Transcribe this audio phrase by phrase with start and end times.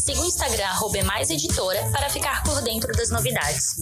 [0.00, 3.76] Siga o Instagram @emaiseditora para ficar por dentro das novidades.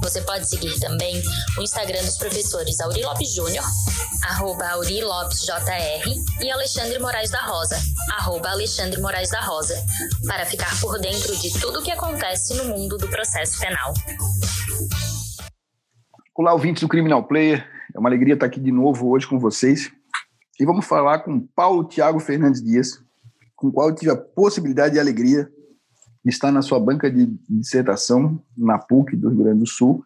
[0.00, 1.20] Você pode seguir também
[1.58, 3.64] o Instagram dos professores Auri Lopes Júnior,
[4.28, 6.08] arroba Auri Lopes JR,
[6.40, 7.76] e Alexandre Moraes da Rosa,
[8.12, 9.74] arroba Alexandre Moraes da Rosa,
[10.24, 13.92] para ficar por dentro de tudo o que acontece no mundo do processo penal.
[16.36, 17.66] Olá, ouvintes do Criminal Player.
[17.92, 19.90] É uma alegria estar aqui de novo hoje com vocês.
[20.60, 23.00] E vamos falar com Paulo Tiago Fernandes Dias,
[23.56, 25.50] com o qual eu tive a possibilidade e a alegria
[26.30, 30.04] estar na sua banca de dissertação na PUC do Rio Grande do Sul,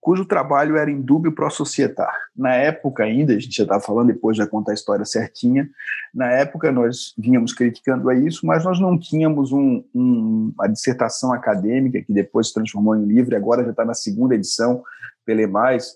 [0.00, 2.14] cujo trabalho era indúbio pro societar.
[2.36, 5.68] Na época ainda, a gente já estava falando, depois já contar a história certinha,
[6.14, 11.32] na época nós vínhamos criticando a isso, mas nós não tínhamos um, um, uma dissertação
[11.32, 14.82] acadêmica, que depois se transformou em livro, e agora já está na segunda edição,
[15.26, 15.94] pela EMAIS,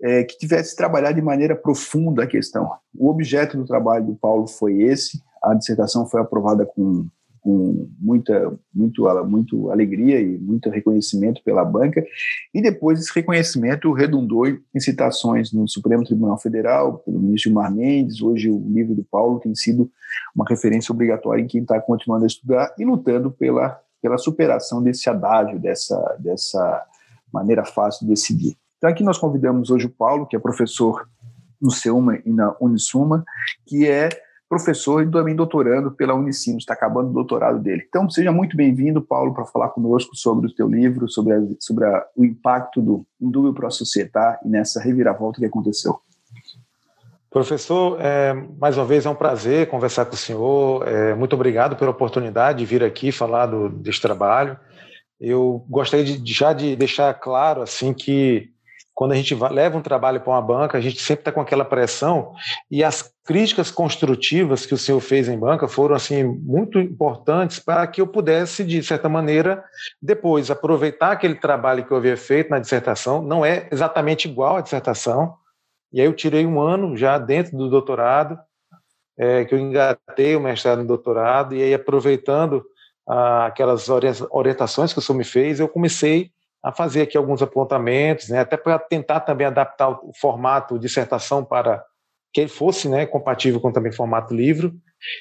[0.00, 2.70] é, que tivesse trabalhado de maneira profunda a questão.
[2.94, 7.06] O objeto do trabalho do Paulo foi esse, a dissertação foi aprovada com
[7.44, 12.02] com muita muito, muito alegria e muito reconhecimento pela banca,
[12.54, 18.22] e depois esse reconhecimento redundou em citações no Supremo Tribunal Federal, pelo ministro Gilmar Mendes,
[18.22, 19.90] hoje o livro do Paulo tem sido
[20.34, 25.10] uma referência obrigatória em quem está continuando a estudar e lutando pela, pela superação desse
[25.10, 26.82] adágio, dessa, dessa
[27.30, 28.56] maneira fácil de decidir.
[28.78, 31.06] Então aqui nós convidamos hoje o Paulo, que é professor
[31.60, 33.22] no SEUMA e na Unisuma,
[33.66, 34.08] que é
[34.54, 37.84] professor e também doutorando pela Unicinos, está acabando o doutorado dele.
[37.88, 41.84] Então, seja muito bem-vindo, Paulo, para falar conosco sobre o teu livro, sobre, a, sobre
[41.84, 45.98] a, o impacto do Indúbio para a Sociedade e nessa reviravolta que aconteceu.
[47.28, 50.86] Professor, é, mais uma vez é um prazer conversar com o senhor.
[50.86, 54.56] É, muito obrigado pela oportunidade de vir aqui falar do, desse trabalho.
[55.20, 58.53] Eu gostaria de, já de deixar claro assim que
[58.94, 61.64] quando a gente leva um trabalho para uma banca, a gente sempre está com aquela
[61.64, 62.32] pressão
[62.70, 67.86] e as críticas construtivas que o senhor fez em banca foram assim muito importantes para
[67.88, 69.64] que eu pudesse de certa maneira
[70.00, 74.60] depois aproveitar aquele trabalho que eu havia feito na dissertação, não é exatamente igual à
[74.60, 75.34] dissertação.
[75.92, 78.38] E aí eu tirei um ano já dentro do doutorado,
[79.18, 82.64] é, que eu engatei o mestrado no doutorado e aí aproveitando
[83.08, 83.88] ah, aquelas
[84.30, 86.30] orientações que o senhor me fez, eu comecei
[86.64, 91.84] a fazer aqui alguns apontamentos, né, até para tentar também adaptar o formato dissertação para
[92.32, 94.74] que ele fosse né, compatível com também formato livro.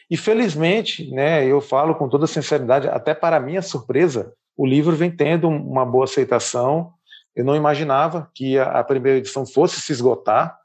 [0.09, 5.11] E felizmente, né, eu falo com toda sinceridade, até para minha surpresa, o livro vem
[5.11, 6.93] tendo uma boa aceitação.
[7.35, 10.57] Eu não imaginava que a, primeira edição fosse se esgotar,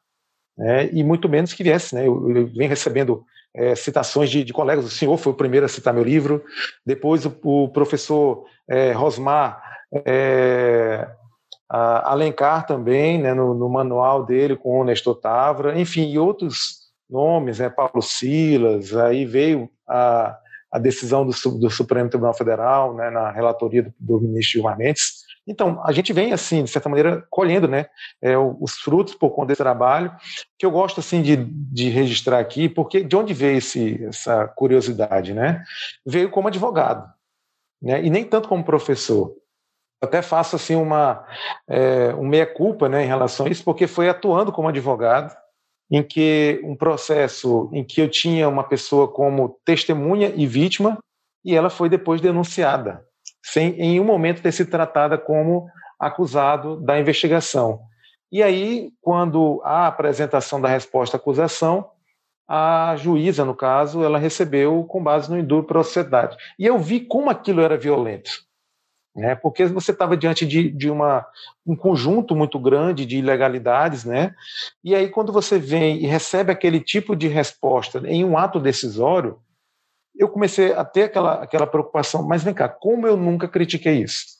[0.57, 1.93] né, e muito menos que viesse.
[1.93, 4.85] Né, eu, eu venho recebendo é, citações de, de, colegas.
[4.85, 6.45] O senhor foi o primeiro a citar meu livro,
[6.87, 11.09] depois o, o professor é, Rosmar é,
[11.71, 17.59] Alencar também, né, no, no, manual dele com o Nestor Tavra, enfim, e outros nomes,
[17.59, 20.35] né, Paulo Silas, aí veio a,
[20.73, 25.27] a decisão do, do, Supremo Tribunal Federal, né, na relatoria do, do ministro Gilmar Mendes.
[25.47, 27.87] Então, a gente vem, assim, de certa maneira, colhendo né,
[28.23, 30.11] é, os frutos por conta desse trabalho,
[30.59, 35.35] que eu gosto, assim, de, de registrar aqui, porque de onde veio esse, essa curiosidade,
[35.35, 35.65] né?
[36.05, 37.07] Veio como advogado,
[37.81, 39.35] né, e nem tanto como professor
[40.01, 41.25] até faço assim uma
[41.69, 45.35] é, um meia culpa né, em relação a isso, porque foi atuando como advogado
[45.91, 50.99] em que um processo em que eu tinha uma pessoa como testemunha e vítima
[51.45, 53.03] e ela foi depois denunciada,
[53.43, 55.67] sem em nenhum momento ter sido tratada como
[55.99, 57.81] acusado da investigação.
[58.31, 61.91] E aí, quando a apresentação da resposta à acusação,
[62.47, 66.37] a juíza, no caso, ela recebeu com base no indúbio para a sociedade.
[66.59, 68.48] E eu vi como aquilo era violento
[69.19, 69.35] né?
[69.35, 71.27] Porque você estava diante de, de uma,
[71.67, 74.35] um conjunto muito grande de ilegalidades, né?
[74.83, 79.41] E aí quando você vem e recebe aquele tipo de resposta em um ato decisório,
[80.17, 84.39] eu comecei a ter aquela, aquela preocupação, mas vem cá, como eu nunca critiquei isso?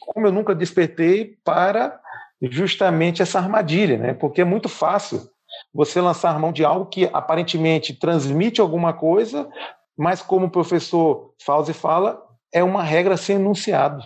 [0.00, 2.00] Como eu nunca despertei para
[2.42, 4.14] justamente essa armadilha, né?
[4.14, 5.28] Porque é muito fácil
[5.72, 9.48] você lançar mão de algo que aparentemente transmite alguma coisa,
[9.96, 14.02] mas como o professor Fauzi fala, é uma regra sem enunciado.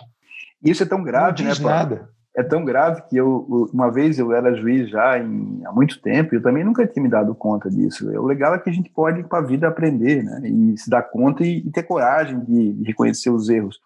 [0.63, 1.51] Isso é tão grave, não né?
[1.51, 2.09] Diz nada.
[2.35, 6.33] É tão grave que eu, uma vez eu era juiz já em, há muito tempo,
[6.33, 8.09] e eu também nunca tinha me dado conta disso.
[8.09, 10.41] O legal é que a gente pode, com a vida, aprender, né?
[10.45, 13.79] E se dar conta e, e ter coragem de, de, reconhecer os erros.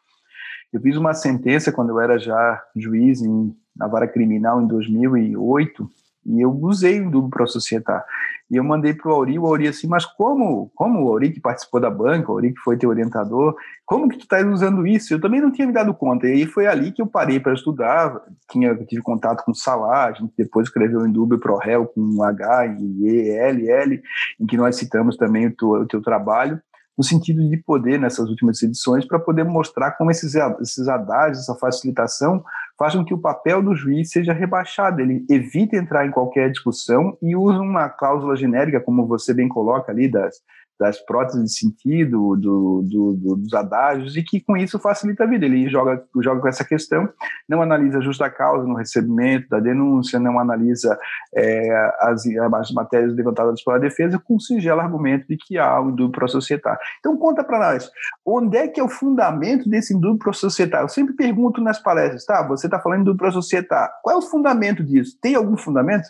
[0.72, 5.90] Eu fiz uma sentença quando eu era já juiz em, na vara criminal em 2008,
[6.28, 8.06] e eu usei o duplo para societar.
[8.50, 11.40] E eu mandei para o Auri, o Auri assim, mas como, como o Auri que
[11.40, 13.56] participou da banca, o Auri que foi teu orientador,
[13.86, 15.14] como que tu estás usando isso?
[15.14, 16.28] Eu também não tinha me dado conta.
[16.28, 18.22] E aí foi ali que eu parei para estudar,
[18.52, 22.24] tinha, tive contato com o Salah, a gente depois escreveu em Dúbio Pro Réu com
[22.24, 24.02] H e E, L, L,
[24.40, 26.60] em que nós citamos também o teu, o teu trabalho
[26.98, 31.56] no sentido de poder, nessas últimas edições, para poder mostrar como esses, esses adágios, essa
[31.56, 32.44] facilitação,
[32.78, 35.02] faz com que o papel do juiz seja rebaixado.
[35.02, 39.92] Ele evita entrar em qualquer discussão e usa uma cláusula genérica, como você bem coloca
[39.92, 40.42] ali, das,
[40.80, 45.28] das próteses de sentido, do, do, do, dos adágios, e que com isso facilita a
[45.28, 45.46] vida.
[45.46, 47.10] Ele joga, joga com essa questão,
[47.48, 50.98] não analisa justa causa no recebimento da denúncia, não analisa
[51.34, 52.24] é, as,
[52.54, 56.80] as matérias levantadas pela defesa, com singelo argumento de que há um indúbio pro societário.
[57.00, 57.90] Então, conta para nós,
[58.26, 60.86] onde é que é o fundamento desse indúbio pro societário?
[60.86, 62.46] Eu sempre pergunto nas palestras, tá?
[62.48, 65.18] Você está falando do pro societário, qual é o fundamento disso?
[65.22, 66.08] Tem algum fundamento?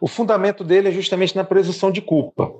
[0.00, 2.50] O fundamento dele é justamente na presunção de culpa.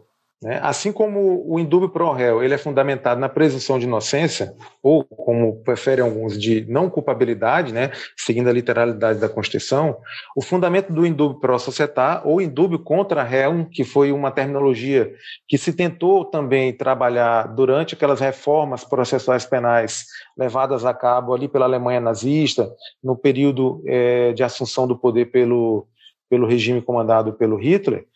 [0.43, 0.59] Né?
[0.63, 5.63] Assim como o indúbio pro réu ele é fundamentado na presunção de inocência, ou como
[5.63, 7.91] preferem alguns, de não culpabilidade, né?
[8.17, 9.99] seguindo a literalidade da Constituição,
[10.35, 15.13] o fundamento do indúbio pro societar, ou indúbio contra réu, que foi uma terminologia
[15.47, 20.07] que se tentou também trabalhar durante aquelas reformas processuais penais
[20.39, 22.71] levadas a cabo ali pela Alemanha nazista,
[23.05, 25.87] no período é, de assunção do poder pelo,
[26.31, 28.07] pelo regime comandado pelo Hitler,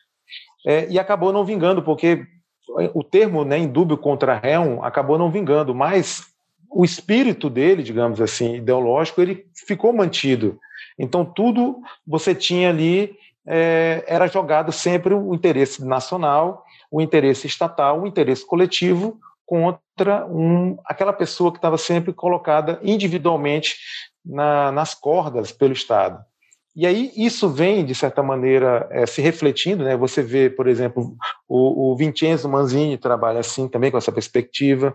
[0.67, 2.27] é, e acabou não vingando, porque
[2.95, 6.27] o termo né, indúbio contra réu acabou não vingando, mas
[6.71, 10.59] o espírito dele, digamos assim, ideológico, ele ficou mantido.
[10.99, 13.17] Então, tudo você tinha ali,
[13.47, 20.77] é, era jogado sempre o interesse nacional, o interesse estatal, o interesse coletivo contra um,
[20.85, 23.77] aquela pessoa que estava sempre colocada individualmente
[24.25, 26.25] na, nas cordas pelo Estado.
[26.77, 29.97] E aí isso vem, de certa maneira, é, se refletindo, né?
[29.97, 31.17] Você vê, por exemplo,
[31.49, 34.95] o, o Vincenzo Manzini trabalha assim também, com essa perspectiva,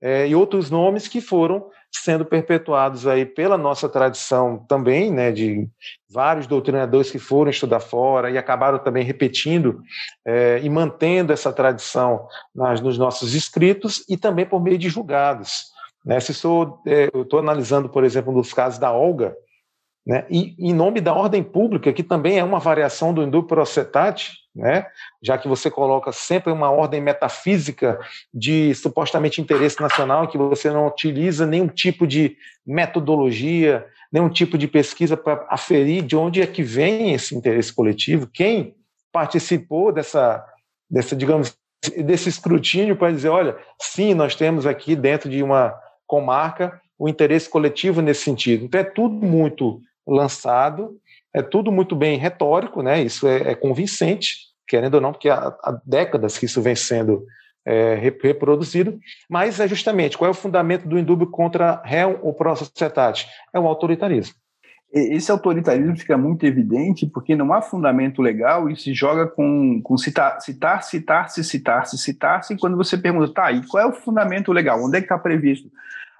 [0.00, 5.68] é, e outros nomes que foram sendo perpetuados aí pela nossa tradição também, né, de
[6.08, 9.80] vários doutrinadores que foram estudar fora e acabaram também repetindo
[10.24, 15.64] é, e mantendo essa tradição nas, nos nossos escritos e também por meio de julgados.
[16.04, 16.20] Né?
[16.20, 19.34] Se sou, é, eu estou analisando, por exemplo, um dos casos da Olga,
[20.06, 20.24] né?
[20.30, 24.86] E em nome da ordem pública, que também é uma variação do hindu procetate, né?
[25.20, 27.98] já que você coloca sempre uma ordem metafísica
[28.32, 34.68] de supostamente interesse nacional, que você não utiliza nenhum tipo de metodologia, nenhum tipo de
[34.68, 38.76] pesquisa para aferir de onde é que vem esse interesse coletivo, quem
[39.12, 40.44] participou dessa,
[40.88, 41.56] dessa digamos,
[42.04, 45.74] desse escrutínio para dizer, olha, sim, nós temos aqui dentro de uma
[46.06, 48.64] comarca o interesse coletivo nesse sentido.
[48.64, 50.96] Então é tudo muito lançado.
[51.34, 53.02] É tudo muito bem retórico, né?
[53.02, 54.36] Isso é, é convincente,
[54.66, 57.24] querendo ou não, porque há, há décadas que isso vem sendo
[57.66, 58.98] é, reproduzido,
[59.28, 63.26] mas é justamente qual é o fundamento do indúbio contra réu ou pró-societate?
[63.52, 64.36] É o autoritarismo.
[64.92, 69.98] Esse autoritarismo fica muito evidente porque não há fundamento legal e se joga com, com
[69.98, 73.86] citar, citar, citar, se citar, se citar, se quando você pergunta, tá, e qual é
[73.86, 74.82] o fundamento legal?
[74.82, 75.68] Onde é que está previsto?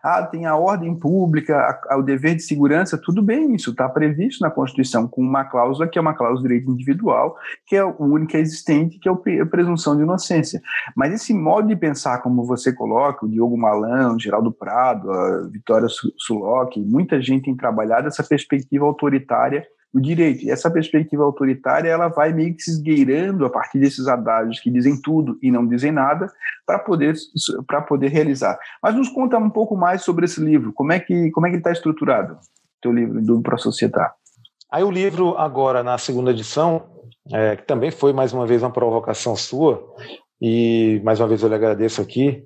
[0.03, 3.89] Ah, tem a ordem pública, a, a, o dever de segurança, tudo bem, isso está
[3.89, 7.81] previsto na Constituição, com uma cláusula que é uma cláusula de direito individual, que é
[7.81, 10.61] a única existente, que é a presunção de inocência.
[10.95, 15.49] Mas esse modo de pensar, como você coloca, o Diogo Malan, o Geraldo Prado, a
[15.49, 20.45] Vitória Sulock, muita gente tem trabalhado essa perspectiva autoritária o direito.
[20.45, 24.71] E essa perspectiva autoritária ela vai meio que se esgueirando a partir desses adágios que
[24.71, 26.31] dizem tudo e não dizem nada
[26.67, 27.15] para poder
[27.89, 28.59] poder realizar.
[28.83, 30.71] Mas nos conta um pouco mais sobre esse livro.
[30.75, 32.37] Como é que como é que está estruturado?
[32.83, 34.15] Teu livro do para societar.
[34.71, 36.83] Aí o livro agora na segunda edição,
[37.33, 39.83] é, que também foi mais uma vez uma provocação sua
[40.43, 42.45] e mais uma vez eu lhe agradeço aqui.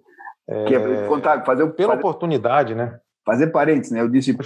[0.49, 2.97] É, que é contar, fazer pela fazer, oportunidade, né?
[3.27, 4.01] Fazer parênteses, né?
[4.01, 4.37] Eu disse,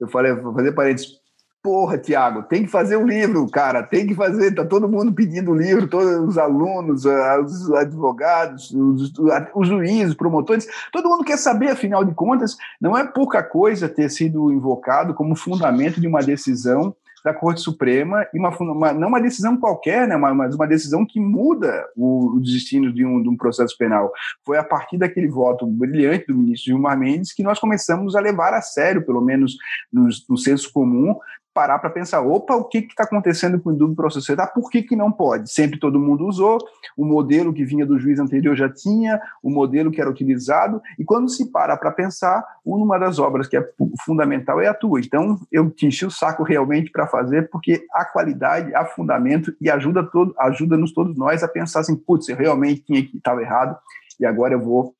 [0.00, 1.25] eu falei, fazer parênteses
[1.66, 4.54] Porra, Tiago, tem que fazer um livro, cara, tem que fazer.
[4.54, 9.12] Tá todo mundo pedindo livro, todos os alunos, eh, os advogados, os,
[9.52, 14.08] os juízes, promotores, todo mundo quer saber, afinal de contas, não é pouca coisa ter
[14.10, 16.94] sido invocado como fundamento de uma decisão
[17.24, 21.18] da Corte Suprema e uma, uma, não uma decisão qualquer, né, mas uma decisão que
[21.18, 24.12] muda o, o destino de um, de um, processo penal.
[24.44, 28.54] Foi a partir daquele voto brilhante do ministro Gilmar Mendes que nós começamos a levar
[28.54, 29.56] a sério, pelo menos
[29.92, 31.16] no, no senso comum,
[31.56, 34.52] parar para pensar, opa, o que está acontecendo com o dúvida para sociedade?
[34.52, 35.50] Por que, que não pode?
[35.50, 36.58] Sempre todo mundo usou,
[36.94, 41.04] o modelo que vinha do juiz anterior já tinha, o modelo que era utilizado, e
[41.04, 43.66] quando se para para pensar, uma das obras que é
[44.04, 45.00] fundamental é a tua.
[45.00, 49.70] Então, eu te enchi o saco realmente para fazer, porque a qualidade, a fundamento, e
[49.70, 53.78] ajuda todo, ajuda-nos todos nós a pensar assim, putz, eu realmente tinha que estava errado,
[54.20, 54.94] e agora eu vou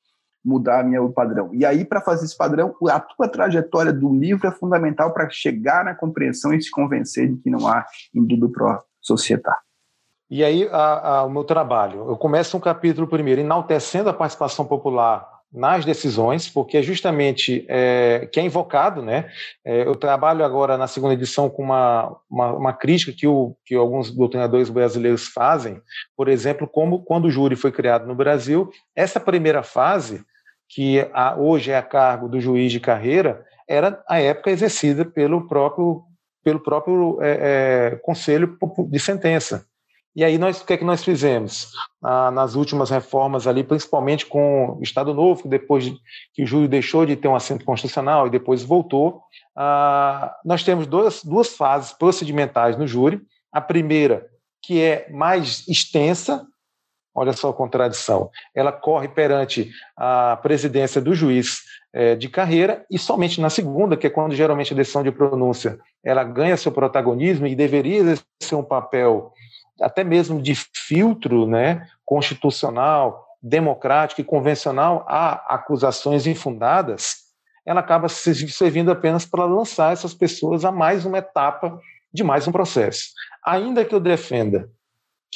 [0.46, 1.50] mudar meu padrão.
[1.52, 5.84] E aí, para fazer esse padrão, a tua trajetória do livro é fundamental para chegar
[5.84, 7.84] na compreensão e se convencer de que não há
[8.14, 9.58] indúbio pro societar.
[10.30, 14.64] E aí, a, a, o meu trabalho, eu começo um capítulo primeiro enaltecendo a participação
[14.64, 19.30] popular nas decisões, porque é justamente é, que é invocado, né?
[19.64, 23.74] É, eu trabalho agora na segunda edição com uma, uma, uma, crítica que, o, que
[23.74, 25.80] alguns doutrinadores brasileiros fazem,
[26.16, 30.24] por exemplo, como quando o júri foi criado no Brasil, essa primeira fase
[30.68, 35.46] que a, hoje é a cargo do juiz de carreira, era a época exercida pelo
[35.46, 36.02] próprio,
[36.44, 38.56] pelo próprio é, é, conselho
[38.88, 39.66] de sentença.
[40.16, 44.24] E aí nós, o que é que nós fizemos ah, nas últimas reformas ali, principalmente
[44.24, 45.98] com o Estado Novo, que depois de,
[46.32, 49.20] que o júri deixou de ter um assento constitucional e depois voltou,
[49.54, 53.20] ah, nós temos duas, duas fases procedimentais no júri.
[53.52, 54.26] A primeira,
[54.62, 56.46] que é mais extensa,
[57.16, 58.30] Olha só a contradição.
[58.54, 64.06] Ela corre perante a presidência do juiz é, de carreira e somente na segunda, que
[64.06, 68.62] é quando geralmente a decisão de pronúncia ela ganha seu protagonismo e deveria exercer um
[68.62, 69.32] papel
[69.80, 77.26] até mesmo de filtro né, constitucional, democrático e convencional a acusações infundadas,
[77.64, 81.80] ela acaba servindo apenas para lançar essas pessoas a mais uma etapa
[82.12, 83.10] de mais um processo.
[83.44, 84.68] Ainda que eu defenda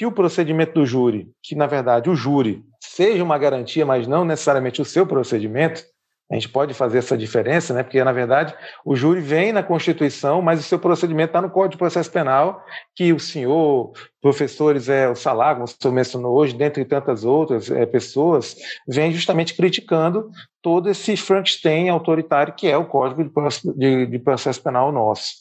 [0.01, 4.25] que o procedimento do júri, que na verdade o júri seja uma garantia, mas não
[4.25, 5.85] necessariamente o seu procedimento,
[6.31, 7.83] a gente pode fazer essa diferença, né?
[7.83, 11.73] porque na verdade o júri vem na Constituição, mas o seu procedimento está no Código
[11.73, 12.65] de Processo Penal,
[12.97, 13.93] que o senhor,
[14.23, 18.57] professores, é, o Salar, como o senhor mencionou hoje, dentre tantas outras é, pessoas,
[18.89, 20.31] vem justamente criticando
[20.63, 25.35] todo esse Frankenstein autoritário que é o Código de, de, de Processo Penal nosso.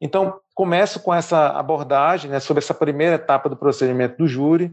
[0.00, 4.72] Então, começo com essa abordagem né, sobre essa primeira etapa do procedimento do júri,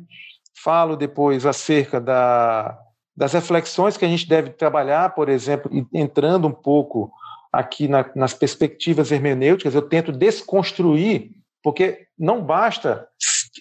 [0.63, 2.75] falo depois acerca da,
[3.15, 7.11] das reflexões que a gente deve trabalhar, por exemplo, entrando um pouco
[7.53, 11.29] aqui na, nas perspectivas hermenêuticas, eu tento desconstruir,
[11.61, 13.07] porque não basta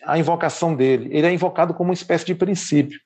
[0.02, 2.98] a invocação dele, ele é invocado como uma espécie de princípio.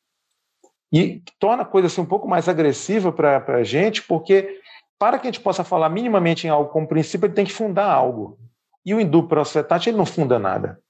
[0.92, 4.60] E torna a coisa assim, um pouco mais agressiva para a gente, porque
[4.96, 7.90] para que a gente possa falar minimamente em algo como princípio, ele tem que fundar
[7.90, 8.38] algo.
[8.84, 10.80] E o hindu procetate, ele não funda nada.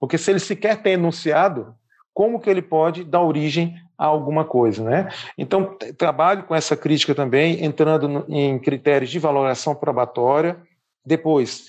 [0.00, 1.74] Porque se ele sequer tem enunciado,
[2.14, 5.08] como que ele pode dar origem a alguma coisa, né?
[5.36, 10.60] Então, trabalho com essa crítica também, entrando em critérios de valoração probatória,
[11.04, 11.66] depois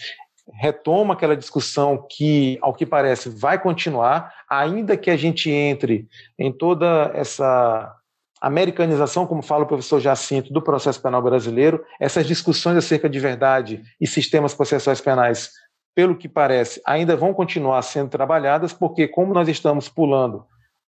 [0.53, 6.51] retoma aquela discussão que, ao que parece, vai continuar, ainda que a gente entre em
[6.51, 7.95] toda essa
[8.41, 13.83] americanização, como fala o professor Jacinto, do processo penal brasileiro, essas discussões acerca de verdade
[13.99, 15.51] e sistemas processuais penais,
[15.93, 20.45] pelo que parece, ainda vão continuar sendo trabalhadas, porque como nós estamos pulando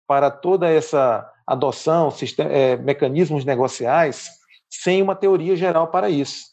[0.07, 4.31] para toda essa adoção, sistema, é, mecanismos negociais,
[4.69, 6.50] sem uma teoria geral para isso.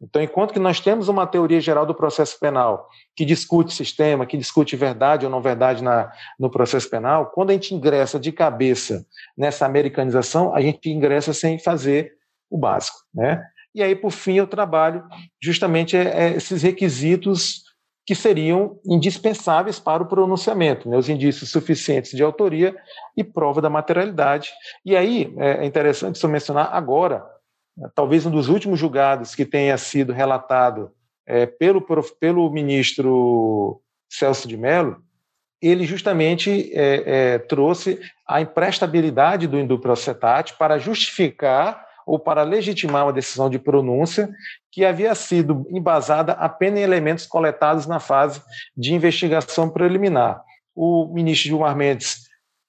[0.00, 4.36] Então, enquanto que nós temos uma teoria geral do processo penal que discute sistema, que
[4.36, 9.06] discute verdade ou não verdade na, no processo penal, quando a gente ingressa de cabeça
[9.36, 12.12] nessa americanização, a gente ingressa sem fazer
[12.50, 12.98] o básico.
[13.14, 13.42] Né?
[13.74, 15.02] E aí, por fim, eu trabalho
[15.42, 17.64] justamente é, é esses requisitos
[18.04, 20.96] que seriam indispensáveis para o pronunciamento, né?
[20.96, 22.76] os indícios suficientes de autoria
[23.16, 24.50] e prova da materialidade.
[24.84, 27.24] E aí, é interessante só mencionar agora,
[27.94, 30.90] talvez um dos últimos julgados que tenha sido relatado
[31.26, 31.84] é, pelo,
[32.18, 35.02] pelo ministro Celso de Mello,
[35.60, 43.12] ele justamente é, é, trouxe a imprestabilidade do induprocetate para justificar ou para legitimar uma
[43.12, 44.28] decisão de pronúncia
[44.70, 48.40] que havia sido embasada apenas em elementos coletados na fase
[48.76, 50.40] de investigação preliminar.
[50.74, 52.25] O ministro Gilmar Mendes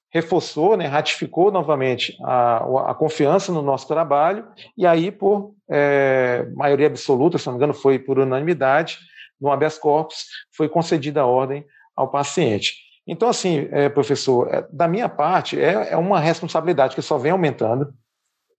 [0.09, 4.47] reforçou, né, ratificou novamente a, a, confiança no nosso trabalho,
[4.77, 8.99] e aí, por é, maioria absoluta, se não me engano, foi por unanimidade,
[9.39, 12.87] no habeas corpus, foi concedida a ordem ao paciente.
[13.07, 17.31] Então, assim, é, professor, é, da minha parte, é, é, uma responsabilidade que só vem
[17.31, 17.93] aumentando.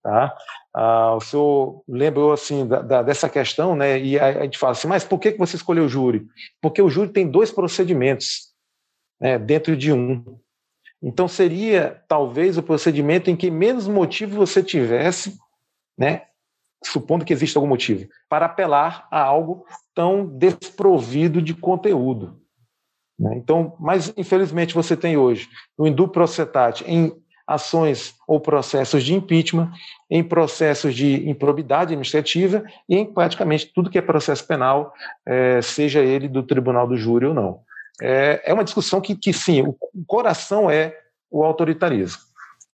[0.02, 0.34] Tá?
[0.74, 3.98] Ah, o senhor lembrou assim da, da, dessa questão, né?
[3.98, 6.26] E a, a, gente fala assim, mas por que, você escolheu o júri?
[6.62, 8.54] Porque o júri tem dois procedimentos
[9.20, 10.38] né, dentro de um.
[11.02, 15.38] Então seria talvez o procedimento em que menos motivo você tivesse,
[15.96, 16.22] né,
[16.84, 19.64] supondo que exista algum motivo, para apelar a algo
[19.94, 22.40] tão desprovido de conteúdo.
[23.18, 23.36] Né?
[23.36, 27.12] Então, mas infelizmente você tem hoje o Induprocetate em
[27.46, 29.72] ações ou processos de impeachment,
[30.10, 34.92] em processos de improbidade administrativa e em praticamente tudo que é processo penal,
[35.26, 37.60] é, seja ele do tribunal do júri ou não.
[38.00, 39.76] É, é uma discussão que, que, sim, o
[40.06, 40.96] coração é
[41.30, 42.28] o autoritarismo.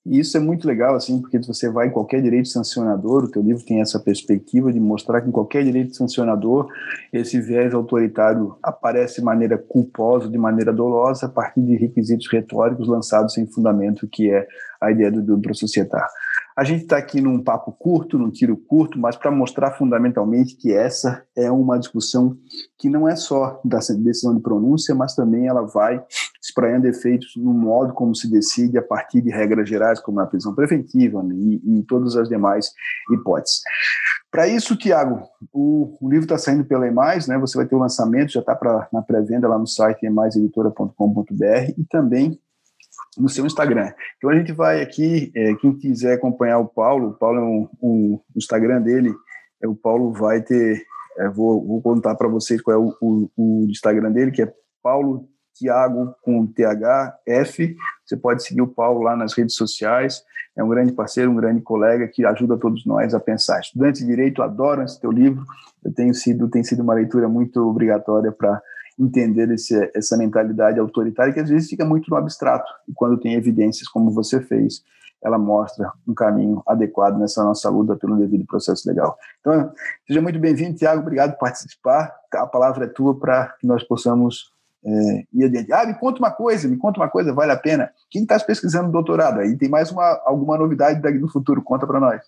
[0.05, 3.41] E isso é muito legal, assim, porque você vai em qualquer direito sancionador, o teu
[3.41, 6.67] livro tem essa perspectiva de mostrar que em qualquer direito sancionador,
[7.11, 12.85] esse viés autoritário aparece de maneira culposa, de maneira dolosa, a partir de requisitos retóricos
[12.85, 14.45] lançados sem fundamento, que é
[14.81, 16.09] a ideia do duplo societar.
[16.55, 20.71] A gente está aqui num papo curto, num tiro curto, mas para mostrar fundamentalmente que
[20.71, 22.37] essa é uma discussão
[22.77, 26.03] que não é só da decisão de pronúncia, mas também ela vai
[26.41, 30.53] espraiando efeitos no modo como se decide a partir de regras gerais, como a prisão
[30.53, 32.71] preventiva né, e, e todas as demais
[33.11, 33.61] hipóteses.
[34.29, 37.37] Para isso, Tiago, o, o, livro está saindo pela EMAIS, né?
[37.37, 42.39] Você vai ter o lançamento, já está na pré-venda lá no site emaiseditora.com.br e também
[43.17, 43.91] no seu Instagram.
[44.17, 47.69] Então a gente vai aqui, é, quem quiser acompanhar o Paulo, o Paulo é um,
[47.81, 49.13] um o Instagram dele,
[49.61, 50.83] é, o Paulo vai ter,
[51.17, 54.53] é, vou, vou contar para vocês qual é o, o, o, Instagram dele, que é
[54.81, 57.75] Paulo Tiago com THF.
[58.05, 60.23] Você pode seguir o Paulo lá nas redes sociais.
[60.55, 63.59] É um grande parceiro, um grande colega que ajuda todos nós a pensar.
[63.59, 65.43] Estudantes de Direito adoram esse teu livro.
[65.83, 68.61] Eu tenho sido, tem sido uma leitura muito obrigatória para
[68.99, 73.33] entender esse, essa mentalidade autoritária que às vezes fica muito no abstrato e quando tem
[73.33, 74.83] evidências como você fez
[75.23, 79.17] ela mostra um caminho adequado nessa nossa luta pelo devido processo legal.
[79.39, 79.71] Então,
[80.05, 82.13] seja muito bem-vindo, Tiago, obrigado por participar.
[82.33, 84.51] A palavra é tua para que nós possamos
[84.85, 85.71] é, ir adiante.
[85.71, 87.89] Ah, me conta uma coisa, me conta uma coisa, vale a pena.
[88.09, 89.57] Quem está pesquisando doutorado aí?
[89.57, 91.61] Tem mais uma, alguma novidade daqui no futuro?
[91.61, 92.21] Conta para nós.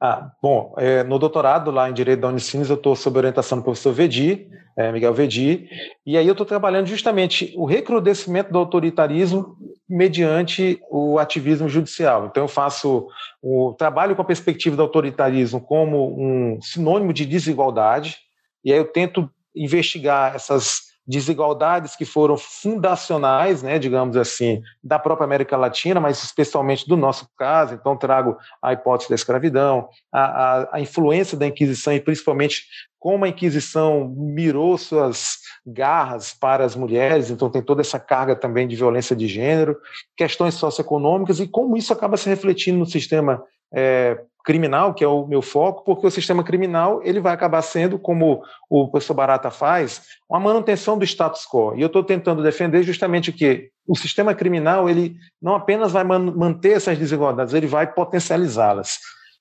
[0.00, 3.64] Ah, bom, é, no doutorado lá em Direito da Unicinos eu estou sob orientação do
[3.64, 5.68] professor Vedi, é, Miguel Vedi,
[6.04, 9.56] e aí eu estou trabalhando justamente o recrudescimento do autoritarismo
[9.88, 12.26] mediante o ativismo judicial.
[12.26, 13.06] Então eu faço
[13.42, 18.18] o trabalho com a perspectiva do autoritarismo como um sinônimo de desigualdade,
[18.64, 25.24] e aí eu tento investigar essas desigualdades que foram fundacionais, né, digamos assim, da própria
[25.24, 27.74] América Latina, mas especialmente do nosso caso.
[27.74, 32.64] Então, trago a hipótese da escravidão, a, a, a influência da Inquisição e principalmente
[32.98, 38.66] como a Inquisição mirou suas garras para as mulheres, então tem toda essa carga também
[38.66, 39.76] de violência de gênero,
[40.16, 43.42] questões socioeconômicas e como isso acaba se refletindo no sistema
[43.74, 47.98] é, criminal, que é o meu foco, porque o sistema criminal ele vai acabar sendo,
[47.98, 51.74] como o professor Barata faz, uma manutenção do status quo.
[51.74, 56.72] E eu estou tentando defender justamente que o sistema criminal ele não apenas vai manter
[56.72, 58.98] essas desigualdades, ele vai potencializá-las.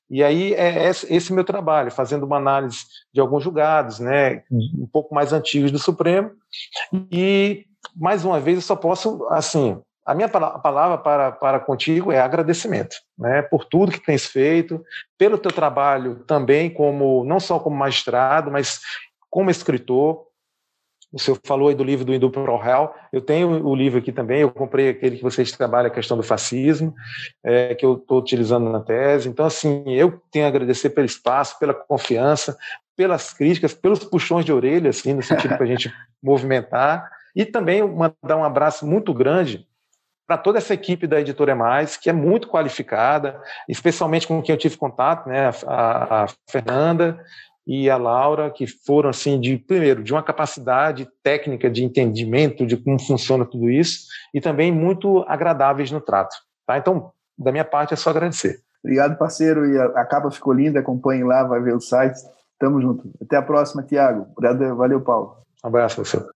[0.10, 2.80] E aí é esse meu trabalho, fazendo uma análise
[3.14, 6.32] de alguns julgados, né, um pouco mais antigos do Supremo.
[7.12, 12.20] E mais uma vez eu só posso assim a minha palavra para, para contigo é
[12.20, 14.84] agradecimento, né, por tudo que tens feito,
[15.18, 18.82] pelo teu trabalho também como não só como magistrado, mas
[19.30, 20.26] como escritor.
[21.12, 22.96] O senhor falou aí do livro do Hindu Pro Real.
[23.12, 24.42] Eu tenho o livro aqui também.
[24.42, 26.92] Eu comprei aquele que vocês trabalham a questão do fascismo,
[27.44, 29.30] é, que eu estou utilizando na tese.
[29.30, 32.58] Então, assim, eu tenho a agradecer pelo espaço, pela confiança,
[32.96, 37.08] pelas críticas, pelos puxões de orelha, assim, no sentido para a gente movimentar.
[37.36, 39.68] E também mandar um abraço muito grande
[40.28, 44.60] para toda essa equipe da Editora Mais, que é muito qualificada, especialmente com quem eu
[44.60, 47.20] tive contato, né, a, a Fernanda
[47.66, 52.76] e a Laura, que foram, assim, de, primeiro, de uma capacidade técnica de entendimento de
[52.76, 56.36] como funciona tudo isso, e também muito agradáveis no trato.
[56.66, 56.78] Tá?
[56.78, 58.60] Então, da minha parte, é só agradecer.
[58.84, 62.20] Obrigado, parceiro, e a, a capa ficou linda, acompanhe lá, vai ver o site.
[62.60, 63.10] Tamo junto.
[63.22, 64.28] Até a próxima, Tiago.
[64.78, 65.38] Valeu, Paulo.
[65.64, 66.30] Um abraço, professor.